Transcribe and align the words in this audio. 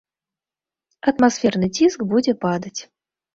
Атмасферны 1.11 1.67
ціск 1.81 1.99
будзе 2.15 2.33
падаць. 2.47 2.75